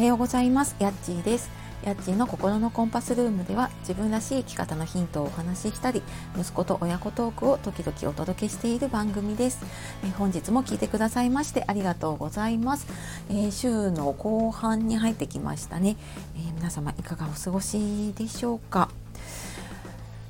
[0.00, 0.76] はようございます。
[0.78, 1.50] やっちーです。
[1.84, 6.02] やっちーの心のコンパスルームでは自分らしい生き方のヒントをお話ししたり
[6.38, 9.62] 息子と親子トークを時々お届けしている番組です。
[10.02, 12.86] え本日も聞いてくださいましてありがとうございます、
[13.28, 15.98] えー、週の後半に入ってきましたね、
[16.34, 18.88] えー、皆様いかがお過ごしでしょうか？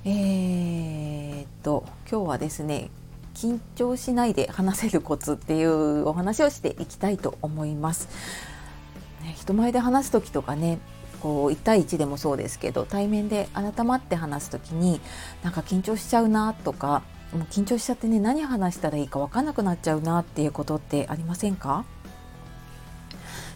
[0.04, 2.90] えー、っと今日はですね
[3.34, 8.08] 緊張しないで話せるコツっていうお話をしていきたいと思います。
[9.34, 10.78] 人前で話す時とかね
[11.20, 15.00] こう1対1でもそうですけど対面で改まって話す時に
[15.42, 17.02] なんか緊張しちゃうなとか
[17.32, 21.84] もう緊張しちゃってね何話したらいいか分かんなくなっちゃうなっていうことってありませんか？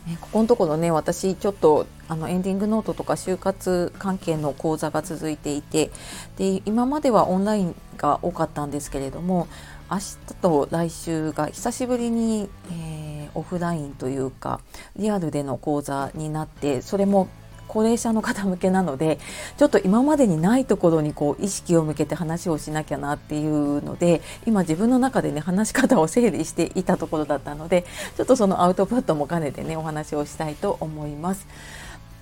[0.06, 5.90] ね、ここのところね私ちょっとあのエンディングノートとか就活関係の講座が続いていて
[6.36, 9.48] で今まではオンラインが多かったんですけれども
[9.90, 13.03] 明日と来週が久しぶりに、えー、
[13.34, 14.60] オフラインというか
[14.96, 17.28] リアルでの講座になってそれも
[17.68, 19.18] 高齢者の方向けなので
[19.56, 27.84] ちょっと今までにないところにこう意識を向けて話をしなきゃなっていうので今自分の中でね話し方を整理していたところだったので
[28.16, 31.46] ちょっとそのアウトプットも兼ねてねお話をしたいと思います。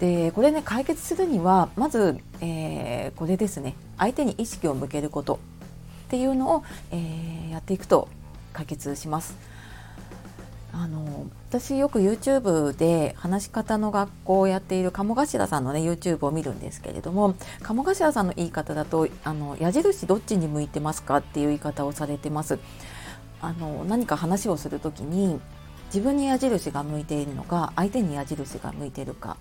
[0.00, 5.38] でこれね解決するにはまず、えー、これですね相手に意識を向けること
[6.06, 8.08] っていうのを、えー、やっていくと
[8.52, 9.36] 解決します。
[10.72, 22.58] あの私よく YouTube で話し方の学校をやっている鴨頭さんのね YouTube を見るんですけれども鴨頭さんの言い方だとあの矢印どっちに向いてますかっていう言い方をされてます。
[23.42, 25.40] あの何か話をする時に
[25.86, 29.36] 自分に矢印が向いているのか相手に矢印が向いているか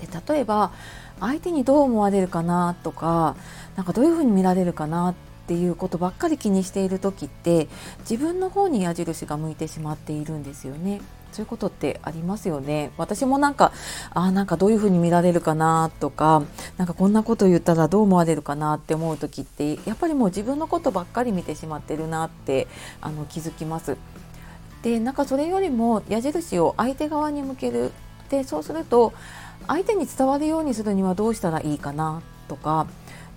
[0.00, 0.72] で例えば
[1.20, 3.36] 相手にどう思われるかなとか
[3.76, 5.14] なんかどういうふうに見られるかな
[5.50, 7.66] っていうことばっかり気にしている時って
[8.08, 11.00] 自分の方に矢印が向いてしまっているんですよね。
[11.32, 12.92] そういうことってありますよね。
[12.96, 13.72] 私もなんか、
[14.14, 16.44] あなんかどういうふうに見られるかなとか、
[16.76, 22.68] なんかこんなこと言ったらどう思われるかなって思う時って、やっぱりもう自分のことばっかり見てしまってるなって
[23.00, 23.96] あの気づきます。
[24.82, 27.90] で、なんかそれよりも矢印を相手側に向ける。
[28.28, 29.12] で、そうすると
[29.66, 32.86] 相手に伝わるようにするにはどうしたらいいかなとか、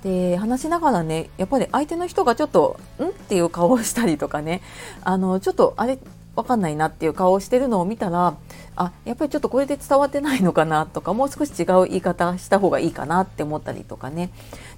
[0.03, 4.61] で話しながらねやっぱり相手の人がちょっと「ん?」っていう顔をしたりとかね
[5.03, 5.97] あのちょっとあれ？
[6.35, 8.35] わかんないなっていう顔をしてるのを見たら
[8.75, 14.31] あやっぱりちょっとこれで伝わってないのかなとかもう少し違う言い方した方がいいかなって思ったりとかね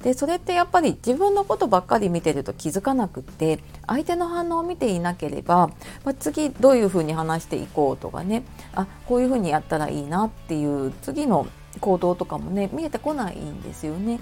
[0.03, 5.67] でそれってやっぱり自分のことばっかり見てると気づかなくって相手の反応を見ていなければ、
[6.03, 8.43] まあ、次どういうふうに話していこうとかね
[8.73, 11.47] あこういうふうにやったらいいなっていう次の
[11.79, 14.19] 行動とかもね見えてこないんですよね。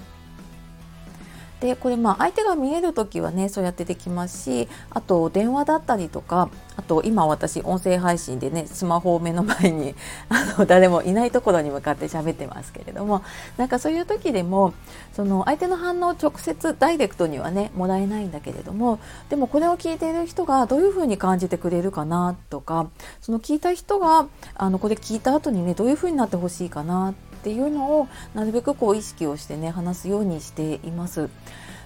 [1.64, 9.94] でこれまあ相手が見える時はねそうやってできますしあと電話だったりとかあと今私音声配信でねスマホを目の前に
[10.28, 13.22] あの誰もいないところに向かって喋ってますけれども
[13.56, 14.74] なんかそういう時でも
[15.14, 18.98] その相手の反応を直接ダイレクトにはねもらえないんだけれども
[19.30, 22.88] でもこれを聞いている人がどういうふうに感じてくれるかなとか
[23.22, 27.14] その聞いた人があのこれ聞いた後にねどういうふうになってほしいかな
[27.44, 31.28] っていうのをなるべくこう意識をしてね話すようにしています。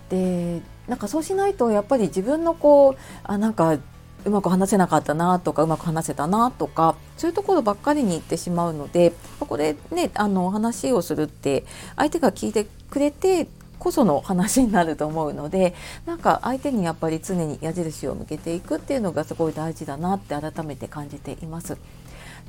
[0.08, 3.76] でなんかそうしないとやっぱり自分のこうあなんか
[4.24, 11.64] うまく話せなかったなとかうまく話せたなとかそういうところばっかりに行ってしまうのでこれねあの話をするって
[11.96, 13.48] 相手が聞いてくれて
[13.80, 15.74] こその話になると思うので
[16.06, 21.76] なんか相手にやっぱり常に矢印を向けていくっていうのがすごい大事だなって改めて感じています。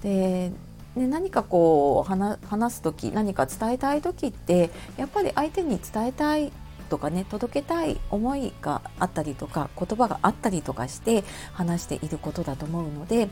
[0.04, 0.52] で
[1.00, 6.52] ね、何かこう話す時何か伝えたい時ってやっぱり相手に伝えたい
[6.90, 11.24] とかね届けたい思いがあったりとか言葉があったりとかして
[11.54, 13.30] 話していることだと思うので、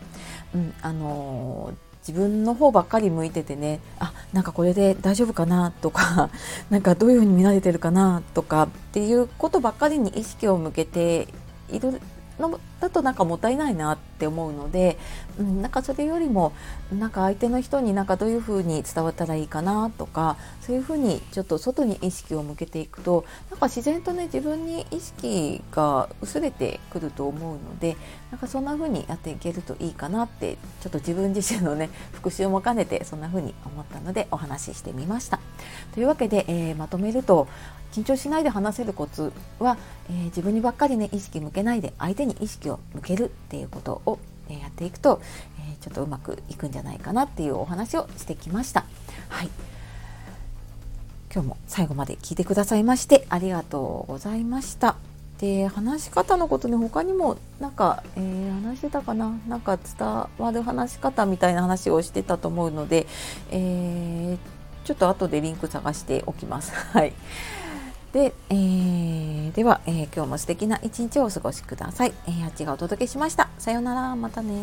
[0.55, 1.73] うん、あの
[2.07, 6.29] 自分の方ばっかり向いててねあなんかこれで大丈夫かなとか
[6.71, 11.27] なんかどういうふうに見られてるかなとかっていうことばっかりに意識を向けて
[11.69, 11.99] いる
[12.39, 14.97] のだとなんかもったいないなって思うので、
[15.39, 16.53] うん、なんかそれよりも
[16.91, 27.97] なんか相手の人になんかどういうふうに伝わったらいいかなとかそういうふうにちょっと外に意識を向けていくとなんか自然とね自分に意識が薄れてくると思うので
[28.31, 35.39] なんかそんなふうにやっていけるといいかなってちょっと自分自身のね復習も兼ねてそんなふうに思ったのでお話ししてみました。
[35.93, 37.47] というわけで、えー、まとめると
[37.91, 39.77] 緊張しないで話せるコツは、
[40.09, 44.19] えー、自分にばっかりね意識向けないで相手に意識を向けるっていうことを、
[44.49, 45.21] え、やっていくと、
[45.59, 48.85] えー、ちょっとうまくいくんじゃないかなっていうお話をしてきました。
[49.29, 49.49] はい
[51.33, 54.95] 今日も最後まで聞いてくださいましてありがとうございました。
[55.39, 59.37] で話し方のことに他にもなんか、えー、話してたかな？
[59.47, 60.07] なんか伝
[60.39, 63.05] わる話し方みたいな話をしてたと思うので、
[63.51, 64.37] えー、
[64.87, 66.73] ちょっと後でリンク探しておきます。
[66.73, 67.13] はい。
[68.17, 72.13] で、えー、では、えー、今日も素敵な一日をお過ごしください。
[72.27, 73.47] えー、あっちがお届けしました。
[73.59, 74.55] さようなら、またね